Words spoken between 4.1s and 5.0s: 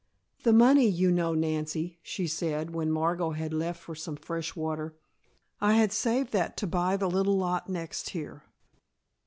fresh water.